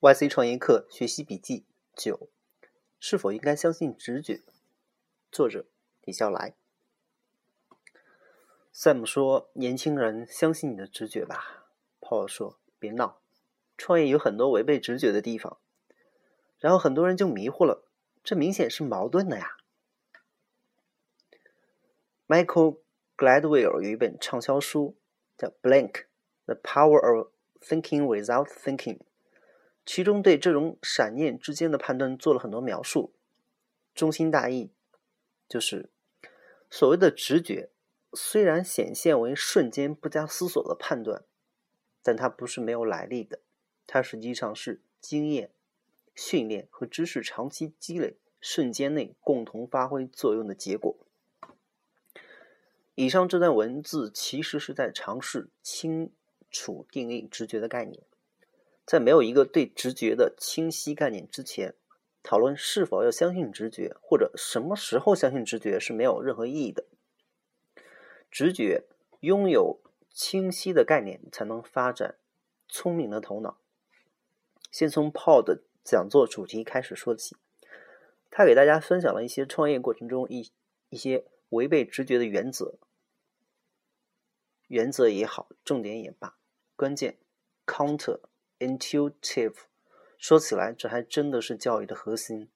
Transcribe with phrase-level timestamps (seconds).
[0.00, 1.64] YC 创业课学习笔记
[1.94, 2.28] 九：
[3.00, 4.42] 是否应该相信直觉？
[5.32, 5.64] 作者
[6.02, 6.54] 李笑来。
[8.74, 11.66] Sam 说：“年轻人，相信你的直觉吧。
[11.98, 13.22] ”Paul 说：“别闹，
[13.78, 15.58] 创业有很多违背直觉的地方。”
[16.60, 17.88] 然后很多人就迷糊了，
[18.22, 19.56] 这明显是矛盾的呀。
[22.28, 22.80] Michael
[23.16, 24.98] Gladwell 有一本畅销书
[25.38, 26.04] 叫《Blank:
[26.44, 27.28] The Power of
[27.62, 28.98] Thinking Without Thinking》。
[29.86, 33.14] 其中对这种闪念之间的判断做了很多描述，
[33.94, 34.70] 中心大意
[35.48, 35.88] 就是
[36.68, 37.70] 所谓的直觉，
[38.12, 41.22] 虽然显现为瞬间不加思索的判断，
[42.02, 43.38] 但它不是没有来历的，
[43.86, 45.52] 它实际上是经验、
[46.16, 50.96] 训练和知识长期积累瞬间内共同发挥作用的结果。
[52.96, 56.10] 以上这段文字其实是在尝试清
[56.50, 58.02] 楚定义直觉的概念。
[58.86, 61.74] 在没有一个对直觉的清晰概念之前，
[62.22, 66.84] 讨论是否要相信直觉或者什么时候相信直觉是没有任何意义的。
[68.30, 68.84] 直觉
[69.20, 69.80] 拥有
[70.10, 72.16] 清晰的概念，才能发展
[72.68, 73.58] 聪明的头脑。
[74.70, 77.36] 先从 Paul 的讲座主题开始说起，
[78.30, 80.52] 他给大家分享了一些创业过程中一
[80.90, 82.74] 一些违背直觉的原则，
[84.68, 86.36] 原则也好，重点也罢，
[86.76, 87.18] 关键
[87.66, 88.20] counter。
[88.58, 89.54] Intuitive，
[90.18, 92.48] 说起来，这还真的是教育的核心。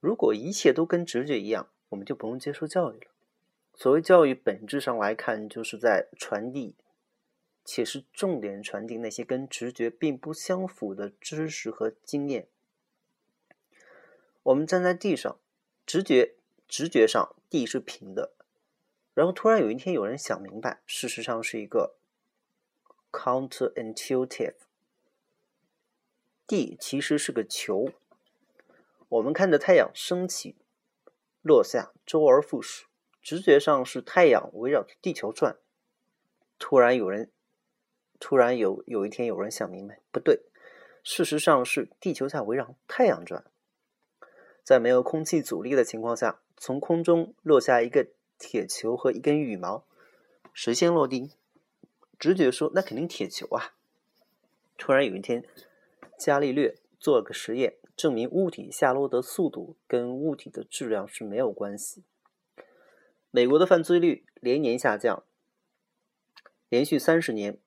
[0.00, 3.06] 如果一切都跟直觉一样，我们就不用接受教育了。
[3.74, 6.74] 所谓教育，本质上来看，就是在传递，
[7.64, 12.48] 且是重点传递那些跟直觉并不相符的知识和经验。
[14.42, 15.38] 我们站在地上，
[15.86, 16.34] 直觉，
[16.66, 18.32] 直觉上地是平的，
[19.14, 21.94] 然后突然有一天有人想明白，事实上是一个
[23.12, 24.54] counterintuitive。
[26.52, 27.88] 地其实是个球，
[29.08, 30.54] 我们看着太阳升起、
[31.40, 32.84] 落下，周而复始，
[33.22, 35.56] 直觉上是太阳围绕着地球转。
[36.58, 37.30] 突然有人，
[38.20, 40.42] 突然有有一天有人想明白，不对，
[41.02, 43.46] 事实上是地球在围绕太阳转。
[44.62, 48.08] 在没有空气阻力的情况下，从空中落下一个
[48.38, 49.86] 铁球和一根羽毛，
[50.52, 51.30] 谁先落地？
[52.18, 53.72] 直觉说那肯定铁球啊。
[54.76, 55.46] 突然有一天。
[56.24, 62.04] 伽利略做了个实验，证明物体下落的速度跟物体的质量是没有关系。
[63.32, 65.24] 美国的犯罪率连年下降，
[66.68, 67.58] 连续三十年，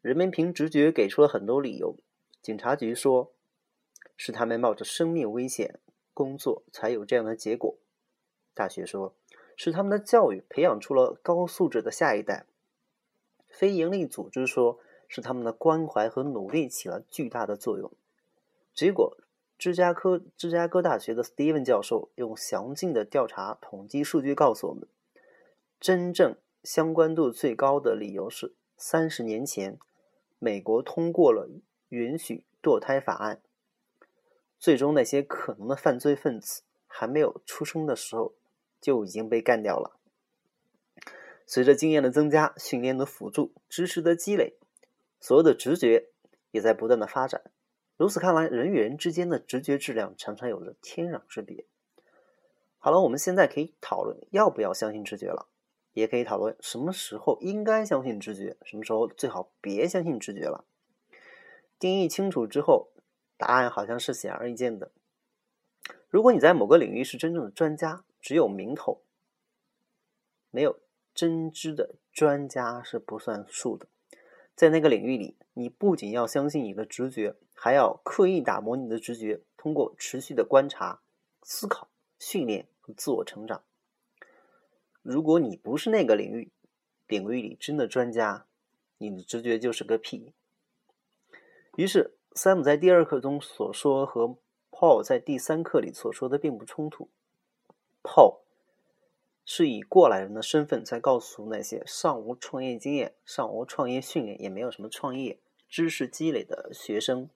[0.00, 1.98] 人们凭直觉给出了很多理由。
[2.40, 3.34] 警察局说，
[4.16, 5.78] 是他们冒着生命危险
[6.14, 7.76] 工作才有这样的结果。
[8.54, 9.14] 大学说，
[9.54, 12.46] 是他们的教育培养出了高素质的下一代。
[13.50, 14.80] 非营利组织说。
[15.14, 17.92] 是他们的关怀和努力起了巨大的作用。
[18.72, 19.14] 结果，
[19.58, 24.88] 芝加哥芝加哥大学的 Steven 教授用详尽的调查统计数据告诉我们，
[25.78, 26.34] 真正
[26.64, 29.78] 相关度最高的理由是：三十年前，
[30.38, 31.46] 美国通过了
[31.90, 33.42] 允许堕胎法案，
[34.58, 38.32] 最终那些可能的犯罪分子还没有出生的时候
[38.80, 39.98] 就已经被干掉了。
[41.46, 44.54] 随着经验的增加、训练的辅助、知识的积累。
[45.22, 46.08] 所有的直觉
[46.50, 47.40] 也在不断的发展，
[47.96, 51.64] 如此看来，人与人之间的直觉质量常常有着天壤之别。
[52.80, 55.46] 好了，我们现在可以讨论要不要相信直觉了，
[55.92, 60.64] 也可以讨论什么时候应该相信直觉，什么时候最好别相信直觉了。
[61.78, 62.88] 定义清楚之后，
[63.36, 64.90] 答案好像是显而易见的。
[66.10, 69.02] 如果你在某个领域是真正的专家，只有名头，
[70.50, 70.80] 没有
[71.14, 73.86] 真知的专家是不算数的。
[74.54, 81.00] 在那个领域里，你不仅要相信你的直觉，还要刻意打磨你的直觉，通过持续的观察、
[81.42, 83.62] 思考、训练和自我成长。
[85.02, 86.52] 如果你不是那个领域
[87.08, 88.46] 领域里真的专家，
[88.98, 90.32] 你的直觉就是个屁。
[91.76, 94.36] 于是，山姆在第二课中所说和
[94.70, 97.08] Paul 在第三课里所说的并不冲突。
[98.02, 98.41] Paul。
[99.44, 107.28] 是以过来人的身份在告诉那些尚无创业经验、尚无创业训练、也没有什么创业知识积累的学生，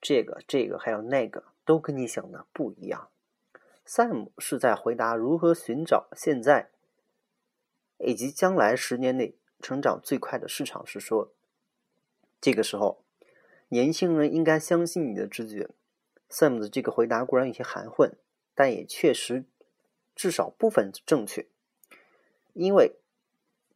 [0.00, 3.08] 这个、这个还有那个都跟你想的不一样。
[3.86, 6.70] Sam 是在回答如何寻找现在
[7.98, 11.32] 以及将来十年内成长最快的市场时说，
[12.40, 13.04] 这个时候
[13.68, 15.70] 年轻人应该相信你的直觉。
[16.28, 18.16] Sam 的这个回答固然有些含混，
[18.54, 19.44] 但也确实。
[20.16, 21.46] 至少部分正确，
[22.54, 22.96] 因为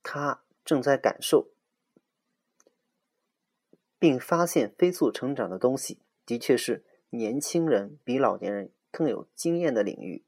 [0.03, 1.49] 他正在感受
[3.99, 10.25] 并发现飞速成长的东西，的确是年轻人比老年人更有经验的领域。